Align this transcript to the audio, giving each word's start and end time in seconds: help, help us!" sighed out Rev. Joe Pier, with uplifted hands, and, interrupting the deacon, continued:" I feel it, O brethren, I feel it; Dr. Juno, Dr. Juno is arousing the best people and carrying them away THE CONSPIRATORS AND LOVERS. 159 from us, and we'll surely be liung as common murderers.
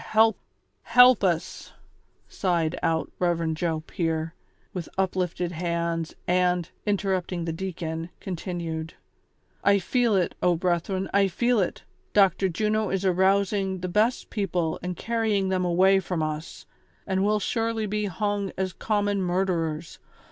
help, 0.01 0.39
help 0.81 1.23
us!" 1.23 1.73
sighed 2.27 2.75
out 2.81 3.11
Rev. 3.19 3.53
Joe 3.53 3.81
Pier, 3.81 4.33
with 4.73 4.89
uplifted 4.97 5.51
hands, 5.51 6.15
and, 6.27 6.67
interrupting 6.87 7.45
the 7.45 7.53
deacon, 7.53 8.09
continued:" 8.19 8.95
I 9.63 9.77
feel 9.77 10.15
it, 10.15 10.33
O 10.41 10.55
brethren, 10.55 11.07
I 11.13 11.27
feel 11.27 11.59
it; 11.59 11.83
Dr. 12.13 12.49
Juno, 12.49 12.85
Dr. 12.85 12.89
Juno 12.89 12.89
is 12.89 13.05
arousing 13.05 13.81
the 13.81 13.89
best 13.89 14.31
people 14.31 14.79
and 14.81 14.97
carrying 14.97 15.49
them 15.49 15.63
away 15.63 15.99
THE 15.99 16.05
CONSPIRATORS 16.07 16.65
AND 17.05 17.21
LOVERS. 17.21 17.21
159 17.21 17.21
from 17.21 17.21
us, 17.21 17.21
and 17.21 17.23
we'll 17.23 17.39
surely 17.39 17.85
be 17.85 18.07
liung 18.49 18.53
as 18.57 18.73
common 18.73 19.21
murderers. 19.21 19.99